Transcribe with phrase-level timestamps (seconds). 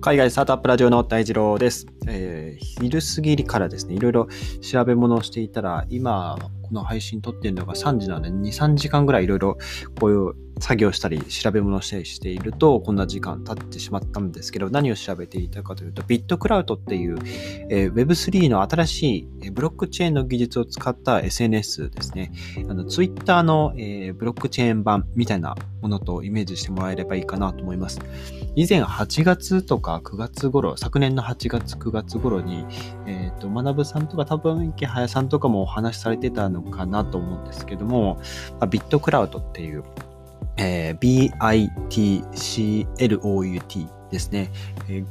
[0.00, 1.86] 海外スタートアップラジオの大二郎です。
[2.06, 4.28] えー、昼過ぎからですね、いろいろ
[4.60, 9.58] 調べ物をしていたら、今、この配信撮ってるのが3時なので、2、3時間ぐらいいろいろ
[9.98, 17.18] こういう作業したり調べ物したりしていると、こんな時間経ってしまったんですけど、何を調べていたかというと、ビットクラウドっていう、
[17.70, 22.32] えー、Web3 の新しいブロックチェーンの技術を使った SNS ですね。
[22.68, 28.00] あの、Twitter の、ブロックチェーン版みたいなものとイメージしてもらえればいいかなと思います。
[28.56, 32.64] 以前8月とか9月頃、昨年の8月9月頃に、
[33.06, 38.16] えっ、ー、と、学さんとか多分池早さんとかもお話しされてたのかなと思うんですけども、
[38.52, 39.84] まあ、ビットクラウドっていう、
[40.58, 44.50] えー、bitclout ですね。
[44.88, 45.06] えー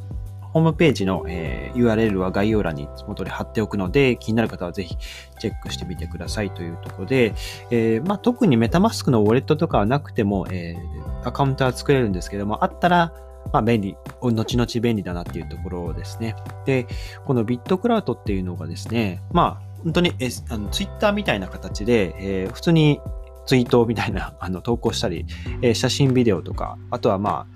[0.57, 4.97] ホームページの、えー、URL は概要欄に元で貼っておくので、気になる方はぜひ
[5.39, 7.35] チェックしてみてくださいというところで、
[7.70, 10.75] えーまあ、特にメタマスクのウォレットとかはなくても、え、
[11.23, 13.13] アカウントは作れるんですけども、あったら、
[13.54, 16.35] まあ、便利、後々便利だなっていうところですね。
[16.65, 16.87] で、
[17.26, 22.99] このビットクラウドっていうのがですね、まあ、本当に、えあのツイッターみたいな形で、えー、普通に
[23.48, 25.26] ツイートみたいな あの投稿したり、
[25.62, 27.48] えー、写真、ビデオとか、あとはまあ、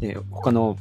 [0.00, 0.76] えー、他の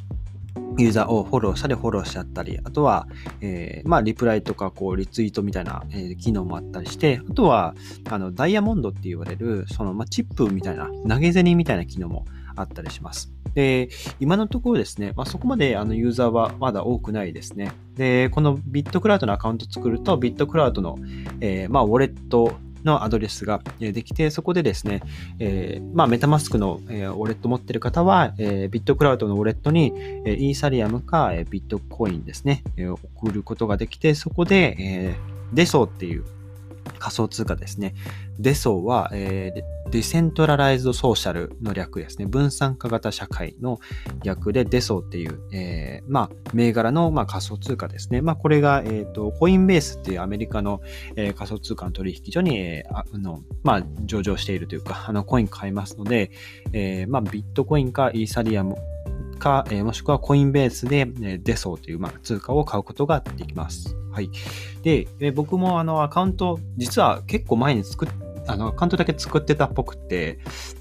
[0.77, 3.07] ユーザーをフォローしたりフォローしちゃったり、あとは、
[3.41, 7.73] えー、まあ、リプライとか、こう、リツイートみたいな、えー、機能もあったりして、あとは、
[8.09, 13.31] あの、ダイヤモンドって言われる、その、まあ、チップみたいな、投げ銭みたいな機能もあったりします。
[13.57, 17.71] で、今のところですね、まあ、そこまであのユーザーはまだ多くないですね。
[17.95, 20.99] で、この BitClout のアカウント作ると、 BitClout の、
[21.41, 25.01] えー、まあ、ウォレットのアドレスができて、そこでですね、
[25.39, 29.93] えー、まあ、 MetaMask の、えー、ウォレット持ってる方は、えー、 BitClout のウォレットに、
[30.25, 36.25] え、イーサリアムか、え、ビットコインですね、え、送ることができて、そこで、えー、 DeSo っていう
[36.97, 37.95] 仮想通貨ですね。
[38.39, 42.25] DeSo は、えー、 Decentralized Social の略ですね。
[42.25, 43.79] 分散化型社会の
[44.23, 48.21] 略で DeSo っていう、えー、まあ、銘柄の、まあ、仮想通貨ですね。
[48.21, 50.81] まあ、これが、えっ、ー、と、 Coinbase っていうアメリカの、
[51.15, 56.31] えー、仮想通貨の取引所に、えー、あの、まあ、上場しているというか、あの、コイン買いますので、
[56.73, 58.75] えー、まあ、ビットコインかイーサリアム
[59.37, 63.95] か、え、もしくは Coinbase で、えー、デソーという、まあ、通貨を買うことができます。
[64.11, 64.29] はい。
[64.83, 68.09] で、え、僕もあのアカウント、実は結構前に作っ、
[68.47, 70.39] あのアカウントだけ作ってたっぽくて、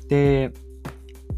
[0.09, 0.53] で、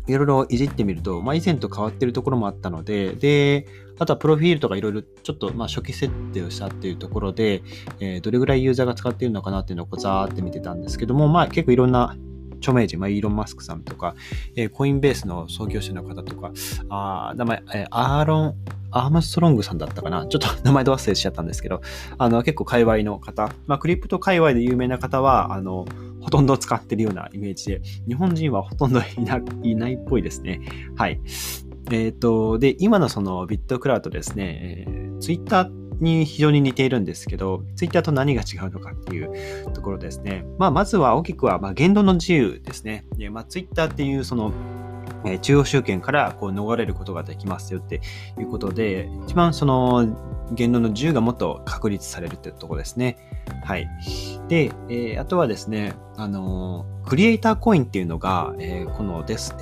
[0.06, 3.66] いろいろいじってみると、まあ、以前と変わってるところもあったので、で、
[3.98, 7.62] あとはプロフィールとかいろいろちょっとまあ初期設定をしたっていうところで、
[8.00, 12.16] えー、どれぐらいユーザーが使っているのかなっていうのをこうザーって見てたんですけども、まあ結構いろんな
[12.58, 14.14] 著名人、まあ、イーロン・マスクさんとか、
[14.56, 16.52] えー、コインベースの創業者の方とか、
[16.88, 18.54] あ名前、えー、アーロン、
[18.90, 20.26] アームストロングさんだったかな？
[20.26, 21.80] ちょっと 名前で忘れしちゃったんですけど、
[22.16, 25.86] あの、結構界隈の方、まあ、クリプト界隈で有名な方は、あの、
[26.20, 30.60] ほとんど使ってるようなイメージで、日本人はほとんどいないないっぽいですね。
[30.96, 31.20] はい。
[31.90, 40.44] えっ、ー、と、で、今のそのビットクラウドですね、えー、ツイッターに非常に似ているんですけど、ツイッターと何が違うのかっていうところですね。
[40.58, 43.04] まあ、まずは大きくは、まあ、言動の自由ですね。
[43.16, 44.52] でまあ、ツイッターっていうその、
[45.24, 48.00] えー、中央集権からこう逃れることができますよって
[48.38, 50.16] いうことで、一番その
[50.52, 53.16] 言動の自由がもっと確立されるってところですね。
[53.64, 53.88] はい。
[54.48, 59.54] で、えー、あとはですね、あのー、クリエイターコインっていうのが、えー、このです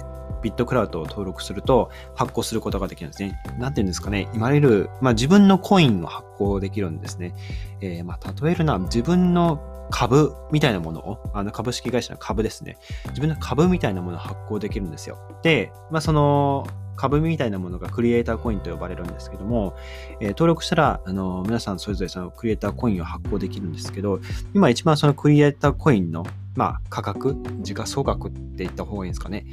[0.46, 3.40] ビットクラウドを登録すると発行することができるんですね。
[3.58, 4.28] なんていうんですかね。
[4.32, 7.34] いわゆる、まあ、自分のコインを発行できるんですね。
[7.80, 12.78] えー、まあ、例えるな自分の株みたいなものを、あの株式会社の株ですね。
[13.08, 15.18] 自分の株みたいなものを発行できるんですよ。
[15.42, 16.64] で、まあ、その
[16.96, 19.74] 株みたいなものがクリエイターコインと呼ばれるんですけども、
[20.20, 24.20] えー、登録したら、あの、皆さんそれぞれそのクリエイターコインを発行できるんですけど、
[24.54, 29.44] 今一番そのクリエイターコインのまあ、価格、時価総額って言った方がいいんですかね。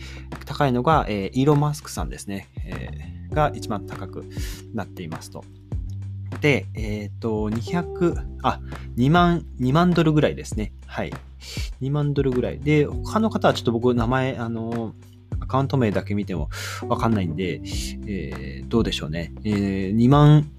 [0.46, 2.48] 高いのが、えー、イーロン・マスクさんですね。
[2.66, 4.26] えー、が一番高く
[4.74, 5.44] なっていますと。
[6.40, 8.60] で、えっ、ー、と、200、あ、
[8.98, 10.74] 2万、2万ドルぐらいですね。
[10.88, 11.14] はい。
[11.82, 12.60] 2万ドルぐらい。
[12.60, 14.94] で、他の方はちょっと僕、名前、あの、
[15.44, 16.50] アカウント名だけ見ても
[16.88, 17.62] わかんないんで、
[18.08, 19.34] えー、どうでしょうね。
[19.44, 20.50] えー、2万、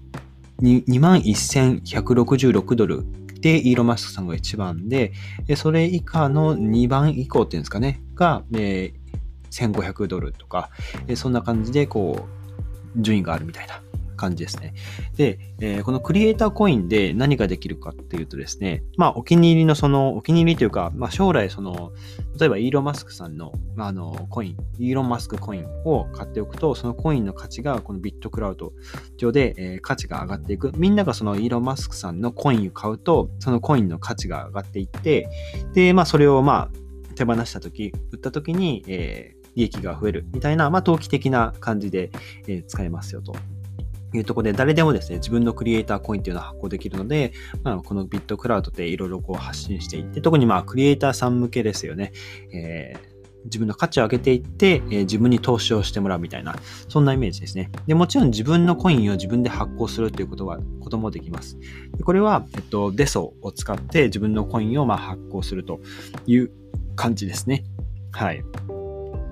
[0.61, 3.05] 2万1166ドル
[3.41, 5.13] で、イーロン・マスクさんが1番で、
[5.55, 10.69] それ以下の2番以降っていうんですかね、が、えー、1500ドルとか、
[11.15, 12.27] そんな感じで、こ
[12.97, 13.81] う、順位があるみたいな
[14.15, 14.73] 感じですね。
[15.15, 21.91] で、えー、このクリエイターコインで何ができるかっていうとですね、まあ、お気に入りのその、お気に入りというか、まあ、将来その、
[22.39, 28.73] 例えばイーロン・マスクさんの、まあ、あの、コイン、イーロン・マスクコインを買っておくと、そのコインの価値がこのビットクラウド
[29.17, 30.71] 上で、えー、価値が上がっていく。
[30.77, 35.29] みんながそのイーロン・マスクさんのコインを買うと、そのコインの価値が上がっていって、
[35.73, 42.11] で、まあ、それをまあ、手放したとき、売ったときに、えー、利益が増えるみたいな、まあ、投機的な感じで、
[42.47, 43.35] えー、使えますよと
[44.15, 47.33] いうところで、誰でもですね、自分のクリエイターコインっていうのは発行できるので、
[47.63, 52.11] まあ、このビットクラウドでいろいろこう発信していって、特にまあ、クリエイターさん向けですよね。
[52.53, 53.15] えー
[53.45, 56.55] 自分の価値を上げていって、えー、自分に投資をしてもらうみたいな、
[56.89, 57.71] そんなイメージですね。
[57.87, 61.57] で、もちろん自分のコインを自分で発行するということは、こともできます。
[61.95, 65.79] でこれは、えっと、デソを使って自分のコインをまあ発行すると
[66.25, 66.51] いう
[66.95, 67.63] 感じですね。
[68.11, 68.43] はい。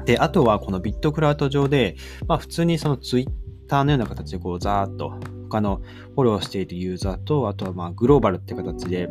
[0.05, 1.95] で、あとはこのビットクラウド上で、
[2.27, 3.29] まあ普通にそのツイッ
[3.67, 5.19] ターのような形でこうザーッと
[5.49, 5.81] 他の
[6.15, 9.09] フォローしているユーザーと、あとはまあグローバルって形で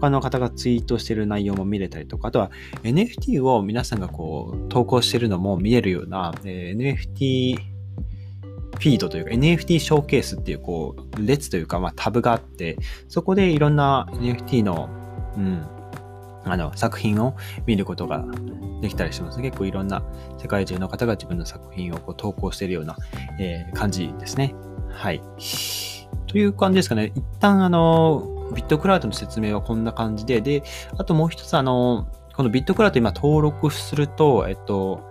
[0.00, 2.50] 他の方がツイートしている内容も見れたりとか、あとは
[2.82, 12.76] NFT を皆さんがこう投稿しているのも見えるような、えー、NFT フィードというか NFT ショーケースっていうこう列というかまあタブがあって、
[13.08, 14.88] そこでいろんな NFT の、
[15.36, 15.66] うん、
[16.44, 17.36] あの作品を
[17.66, 18.24] 見ることが
[18.80, 19.40] できたりします。
[19.40, 20.02] 結構いろんな
[20.38, 22.96] 世界中の方が自分の作品をこう投稿しているような、
[23.38, 24.54] えー、感じですね。
[24.90, 25.22] はい。
[26.26, 27.12] という感じですかね。
[27.14, 30.62] 一旦あの、ビットクラウドの説明はこんな感じで、で、
[30.98, 35.10] あともう一つあの、このビットクラウド今登録すると、えっと、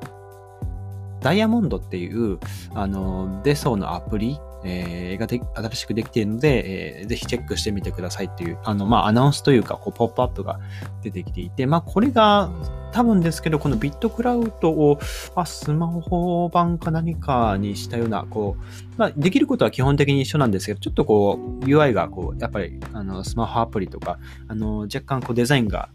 [1.21, 2.39] ダイヤモンドっていう、
[2.73, 10.59] あの、デソのアプリえー、がで新しくできているので、えー、ぜひチェックしてみてくださいっていう、あの、まあ、アナウンスというか、こう、ポップアップが
[11.01, 12.49] 出てきていて、まあ、これが、
[12.93, 14.99] 多分ですけど、このビットクラウドを、
[15.35, 18.63] まあ、スマホ版か何かにしたような、こう、
[18.97, 25.89] まあ、できることは基本的に一緒なんですけど、ちょっとこう、UI が、こう、やっぱり、あの、スマホアプリとか、あの、若干、こう、デザインが、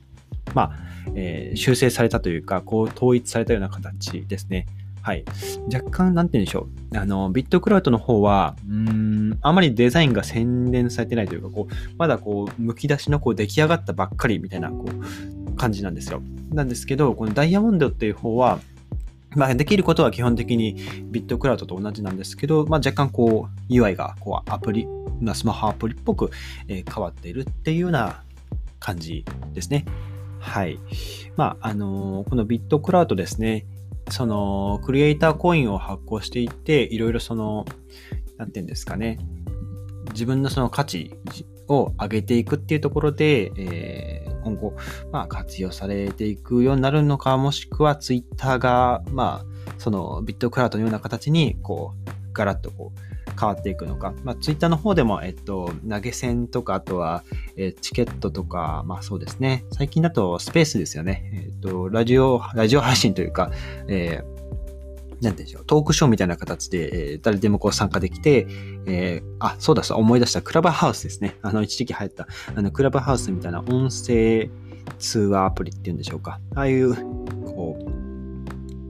[0.55, 0.71] まあ、
[1.15, 4.67] えー、修正されたというか、こう、統一されたような形ですね。
[5.03, 5.25] はい。
[5.73, 6.99] 若干、なんて言うんでしょう。
[6.99, 16.23] あの、ビットクラウドの方は、うーん、あまりデザインが洗練されてないというか、こう、まだこう、剥き出しのこう出来上がったばっかりみたいな、こう、感じなんですよ。
[16.53, 18.61] なんですけど、このダイヤモンドっていう方は、
[19.37, 20.77] まあ、できることは基本的に
[21.11, 24.87] ビットクラウドと同じなんですけど、まあ、若干こう UI がこうアプリ、
[25.21, 26.31] まあ、スマホアプリっぽく、
[26.69, 28.23] え変わっているっていうような
[28.81, 29.85] 感じですね。
[30.41, 30.79] はい。
[31.37, 33.67] まあ、あのー、このビットクラウドですね。
[34.11, 37.65] その、クリエイターコインを発行していって、いろいろその、
[38.37, 39.19] 何て言うんですかね、
[40.13, 41.15] 自分のその価値
[41.69, 44.75] を上げていくっていうところで、えー、今後、
[45.13, 53.08] まあ、活用されていくようになるのか、もしくはツイッターが、まあ、そのビットクラウドのような形に、こう、ガラッとこう、
[53.39, 54.15] 変わっていくのか。
[54.25, 57.25] まあ、ツイッターの方でも、えっと、投げ銭とか、あとは、
[57.57, 59.65] えチケットとか、まあそうですね。
[59.73, 61.31] 最近だとスペースですよね。
[61.35, 63.51] えっと、ラジオ、ラジオ配信というか、
[63.87, 64.39] えー
[65.21, 68.47] なんでしょう、トークショーみたいな形で、えー、誰でもこう参加できて、
[68.87, 71.37] えー、あ、そうだそう、思い出した、クラブハウスですね。
[71.43, 74.49] あの、一時期流行った、あの、クラブハウスみたいな音声
[74.99, 76.41] 通話アプリっていうんでしょうか。
[76.55, 76.95] ああい、う、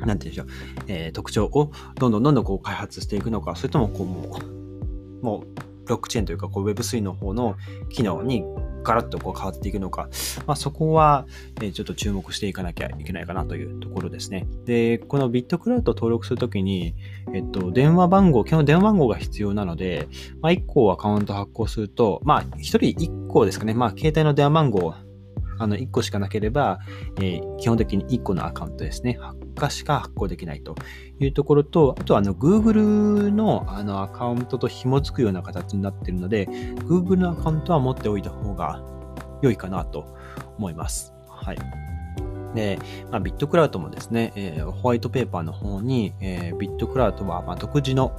[0.08, 4.38] なんて言うんでしょう、えー、特徴をどんどんどんどんこう開発していくのか、それともこうも
[5.22, 5.46] う、もう
[5.84, 7.56] ブロックチェーンというかこう Web3 の方の
[7.90, 8.44] 機能に
[8.82, 10.08] ガラッとこう変わっていくのか、
[10.46, 11.26] まあ、そこは、
[11.60, 14.46] えちょっと注目していかなきゃいけないかなというところですね。
[14.64, 16.94] で、このビットクラウド登録するときに、
[17.34, 20.08] えっと、電話番号、基本電話番号が必要なので、
[20.40, 24.94] まあ、1個アカウント発行すると、まあ、1人1個ですかね、まあ、携帯の電話番号
[25.58, 26.80] あの、1個しかなければ、
[27.16, 29.18] えー、基本的に1個のアカウントですね。
[29.56, 30.76] 日しか発行できないと
[31.18, 38.82] いうところと、あとはあの Google のあのアカウントと紐付くような形になっているので、Google のアカウントは持っておいた方が
[39.42, 40.16] 良いかなと
[40.56, 41.12] 思います。
[41.28, 41.58] はい。
[42.54, 42.78] で、
[43.10, 48.12] まあ、ビットクラウドもですね、えー、ホワイトペーパーの方に、えー、ビットクラウドは、ま、独自の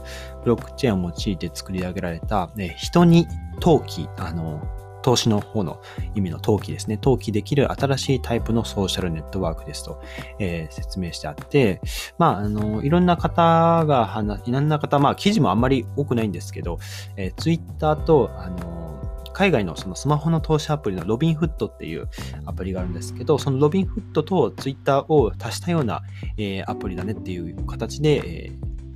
[0.43, 3.27] ブロックチェーンを用いて作り上げられた、えー、人に
[3.61, 4.61] 登記、あの、
[5.01, 5.81] 投資の方の
[6.15, 6.95] 意味の登記ですね。
[6.95, 10.01] 登記できる新しいタイプのソーシャルネットワークですと、
[10.39, 11.81] えー、説明してあって、
[12.17, 16.79] まあ、あの、いろんな方が話、いろんな方、まあ、記事もあんまり多くないんですけど、
[17.15, 18.89] えー、ツイッターと、あの、
[19.33, 22.09] 海外のそのスマホの投資アプリのロビンフットっていう
[22.45, 26.01] アプリがあるんですけど、そのロビンフットとツイッターを足したような、
[26.37, 28.53] えー、アプリだねっていう形で、えー、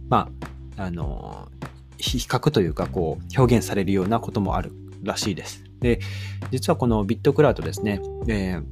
[0.10, 0.30] ま
[0.78, 1.48] あ、あの、
[1.98, 5.63] 比較というか、こう、表現されるようなこともあるらしいです。
[5.84, 6.00] で、
[6.50, 8.64] 実はこのビットクラウドですね、えー、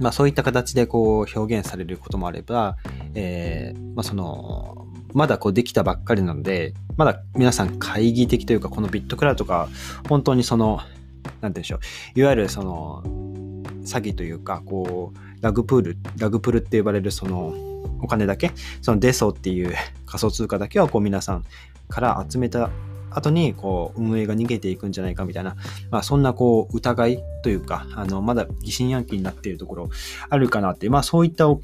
[0.00, 2.76] まあそういった形でこう表現されることもあれば、
[3.14, 9.68] えー、まあその、まだこうできたばっかりなので、まだ皆さん懐疑的というか、このビットクラウドが
[10.08, 10.90] 本当にその、なんて
[11.40, 13.02] 言うんでしょう、いわゆるその、
[13.84, 17.54] 詐欺というか、こう、ラグプール、ラグプルって呼ばれるその、
[18.02, 18.50] お金だけ、
[18.82, 19.72] そのデソっていう
[20.04, 21.44] 仮想通貨だけはこう皆さん
[21.88, 22.68] から集めた
[23.16, 25.56] 後にこう運営が逃げていくんじゃないかみたいな、
[25.90, 29.88] まあ、そんなこう疑いというか、あのまだ疑心暗鬼になっているところ
[30.28, 31.60] あるかなって、まあ、そういった考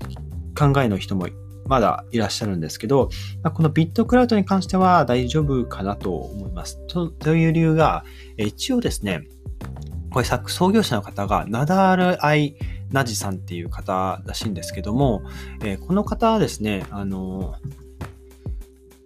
[0.82, 1.28] えの人も、
[1.66, 3.08] まだいらっしゃるんですけど、
[3.42, 6.84] まあ、このビットクラウドに関しては大丈夫かなと思います。
[6.88, 8.04] とという理由が、
[8.36, 9.28] 一応ですね、
[10.10, 12.56] これ創業者の方がナダール・アイ・
[12.90, 15.22] ナジさんっていう方らしいんですけども、
[15.62, 17.54] えー、この方はですね、あの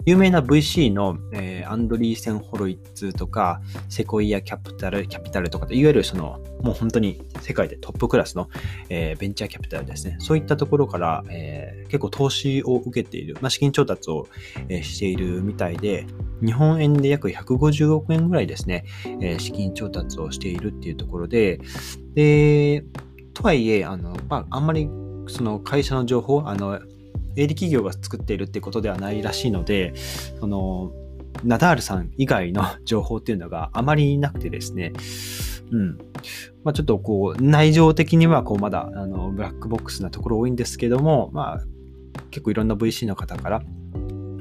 [0.06, 8.48] 有名な VC の、えー、アンドリーセン・ホロイッツとか、セコイア・キャピタル、キャピタルとかいわゆるその、もう本当に世界でトップクラスの、
[8.88, 10.16] えー、ベンチャーキャピタルですね。
[10.20, 14.28] そういったところから、えー、結構投資を受けている、まあ、資金調達を、
[14.68, 16.06] えー、しているみたいで、
[16.40, 18.84] 日本円で約150億円ぐらいですね、
[19.20, 21.58] えー、資金調達をしているっていうところで、
[22.14, 22.84] で、
[23.34, 24.88] とはいえ、あの、まあ、あんまり
[25.26, 26.78] その会社の情報、あの、
[27.36, 29.94] 営利企業が作っているってことではないらしいので、
[30.40, 30.92] その、
[31.44, 34.92] ナダールさん以外の情報っていうのがあまりなくてですね、
[35.70, 35.98] うん。
[36.64, 41.64] まあ、ちょっとこう、内情的にはこう、まだ、あの、ブラックボックスなところ多いんですけども、まあ、
[42.30, 43.62] 結構いろんな VC の方から、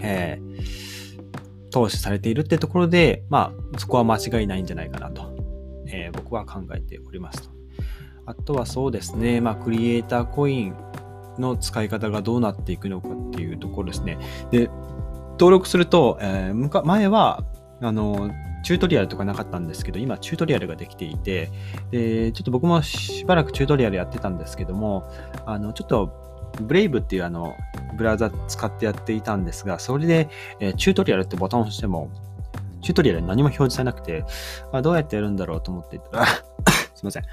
[0.01, 5.35] えー、投資されているってところで、まあ、そこは間違いないんじゃないかなと、
[5.87, 7.49] えー、僕は考えておりますと。
[8.27, 10.75] あとはそうですね、まあ、クリエイターコイン
[11.39, 14.17] の使い方がどうなっていくのかっていうところですね。
[14.51, 14.69] で、
[15.31, 17.43] 登録すると、えー、前は、
[17.81, 18.31] あの、
[18.63, 21.51] チュートリアルとかなかったんですけど、今チュートリアルができていて、
[21.91, 25.11] で、ちょっと僕もしばらくチュートリアルやってたんですけども、
[25.45, 26.25] あの、ちょっと、
[26.61, 27.53] ブレイブっていうあの、
[27.97, 32.09] ブラウザ使ってやっていたんですが、それで、えー、チュートリアルってボタンを押しても、
[32.81, 34.23] チュートリアルに何も表示されなくて、
[34.71, 36.25] あどうやってやるんだろうと思っていたら
[36.95, 37.23] すいません。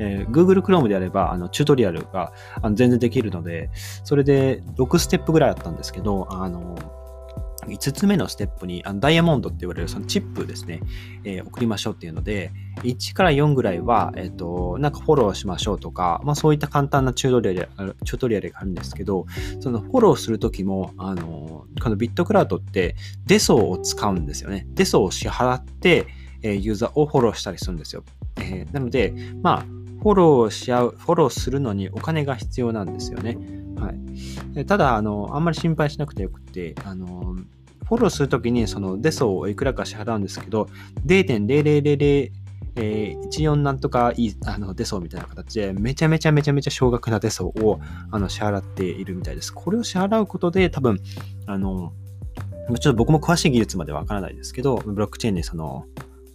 [0.00, 2.32] えー、Google Chrome であれば、あの、チュートリアルが
[2.62, 3.70] あの全然できるので、
[4.04, 6.76] それで6ステップぐらいあったんですけど、あの、
[7.68, 10.80] 5つ目のステップにあのダイヤモンドって言われるそのチップですね、
[11.24, 12.50] えー、送りましょうっていうので、
[12.82, 19.26] 1から4ぐらいは、えっ、ー、と、なんかフォローしましょうとか、まあそういった簡単なチュートリアル、チュートリアルがあるんですけど、
[19.60, 22.96] そのフォローするときも、あの、このビットクラウドって
[23.26, 24.66] デソを使うんですよね。
[24.70, 26.06] デソを支払って、
[26.42, 28.04] え、ユーザーをフォローしたりするんですよ。
[28.38, 29.62] えー、なので、まあ、
[30.02, 33.38] フォローし合う、フォローするのにお金が必要なんですよね。
[33.76, 33.92] は
[34.60, 34.66] い。
[34.66, 37.36] ただ、あの、あんまり心配しなくてよくて、あの、
[37.88, 40.68] フォローするときにそのデソをいくらか支払うんですけど、
[41.06, 42.32] 0.0000
[42.80, 47.80] えー、14なんとかいいあのデソみたいな形で、めちゃめちゃめちゃめちゃ少額なデソを
[48.12, 49.52] あの支払っているみたいです。
[49.52, 51.00] これを支払うことで、多分、
[51.46, 51.92] あの、
[52.68, 55.86] ちょっと僕も詳しい技術までわからないですけど、ブロックチェーンにその、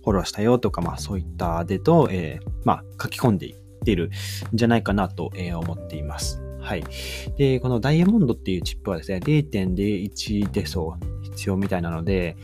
[0.03, 3.55] フォローしたよとか、まあそういったデータを、えー、まあ書き込んでいっ
[3.85, 4.09] てる
[4.53, 6.41] んじゃないかなと、えー、思っています。
[6.59, 6.83] はい。
[7.37, 12.37] で、このダイヤモンドっていうチップはですね、0.01デソ必要みたいなので、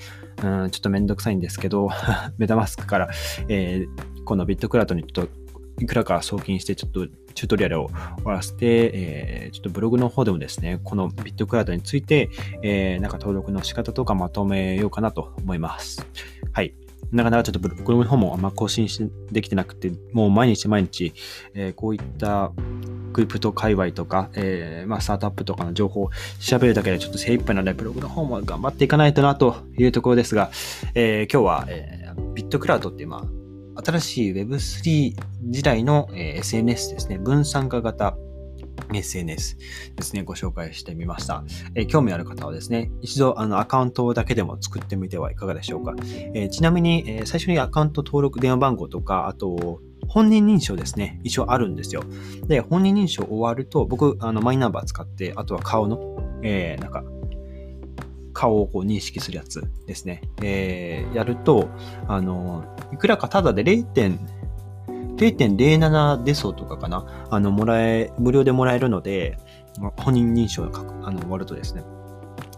[0.44, 1.90] うん、ちょっとめんどくさいんですけど、
[2.38, 3.10] メタマスクから、
[3.48, 5.40] えー、このビットクラウドにちょっと
[5.82, 7.88] いくらか送金して、ちょっとチュートリアルを
[8.18, 12.30] 終わらせて、えー、ちょっとブログの方でもですね、このビットクラウドについて、
[12.62, 16.06] えー、なんか登録の仕方とかまとめようかなと思います。
[16.52, 16.74] はい。
[17.12, 21.14] なかなかちょっとブログの方もあんま更新しできてなくて、もう毎日毎日、
[21.54, 22.52] えー、こういった
[23.14, 30.52] クリプト界隈とか、えー、まあ、スタートアップとかの情報を調べるだけでちょっと精一杯なので、ブログの方も頑張っていかないとなというところですが、
[30.94, 33.26] えー、今日は、え、ビットクラウドっていう、ま
[33.76, 35.16] あ、新しい Web3
[35.50, 38.16] 時代の、え SNS ですね、分散化型
[38.94, 39.58] SNS
[39.96, 41.44] ですね、ご紹介してみました。
[41.76, 45.96] えー、興味ある方はですね、一度あのアカウントだけでも作ってみてはいかがでしょうか。
[46.34, 52.04] えー、ちなみに、えー、最初にアカウント登録電話番号とか、あと、本人認証ですね、一応あるんですよ。
[52.48, 57.04] で、本人認証終わると、僕、あのマイナンバー使って、あとは顔の、えー、なんか、
[58.34, 60.22] 顔をこう認識するやつですね。
[60.42, 61.70] えー、やると、
[62.08, 64.18] あの、いくらかただで 0.
[65.20, 69.38] 0.07デソとかかなあの、もらえ、無料でもらえるので、
[69.98, 71.84] 本人認証があの終わるとですね、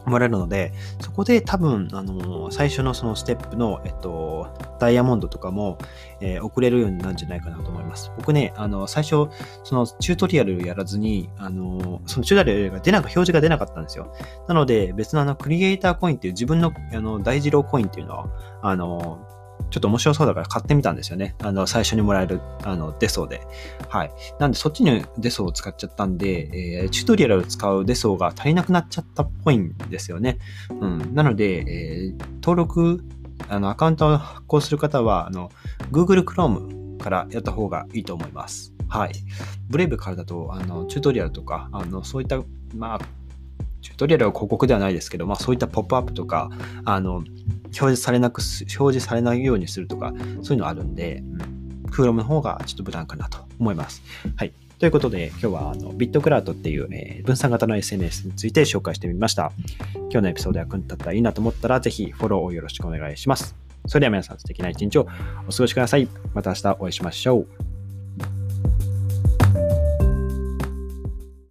[0.06, 4.48] もらえるので、そこで多分、あの、最初のそのステップの、えっと、
[4.80, 5.78] ダイヤモンドとかも、
[6.22, 8.12] えー、送れるようになるんじゃないかなと思います。
[8.18, 9.28] 僕ね、あの、最初、
[9.64, 14.14] そのチュートリアルやらずに、あの、そのチュートリアルが出なく、表示が出なかったんですよ。
[14.48, 18.28] なので、別のあの、クリエイターコインっていう自分の、あの、大二郎コインっていうのは、
[18.62, 19.20] あの、
[19.70, 21.36] ちょっと面白そうだから買ってみたんですよね。
[21.42, 23.42] あの、最初にもらえる、あの、デソで。
[23.90, 24.12] はい。
[24.40, 30.40] なんで、そっちにデソを使っちゃったんで、えー、チュートリアルを使うデソが足りなくなっちゃったっぽいんですよね。
[30.70, 31.14] うん。
[31.14, 33.04] なので、えー、登録、
[33.48, 35.52] あの、アカウントを発行する方は、あの、
[35.92, 38.74] Google Chrome からやった方がいいと思います。
[38.88, 39.14] はい。
[39.70, 42.42] ブレイブからだと、あの、チュートリアルとか、あの、そういった、
[42.76, 43.00] まあ、
[43.82, 46.50] チュートリアルは広告ではないですけど、まあそういったポップアップとか、
[46.86, 51.24] あの、表示されなく、表示されないようにするとか、そういうのあるんで、
[51.84, 54.02] うん、クーロムの方がちょっと無難かなと思います。
[54.36, 54.54] はい。
[54.80, 59.52] ということで、今日はあのビットクラウドっていう、えー、分散型の SNS について紹介してみました。
[59.96, 63.56] 今日のエピソード役に立ったらいいなと思ったら、ぜひフォローをよろしくお願いします。
[63.88, 65.08] それでは皆さん素敵な一日を
[65.48, 66.08] お過ごしください。
[66.34, 67.71] また明日お会いしましょう。